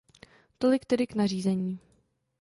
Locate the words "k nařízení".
1.07-1.79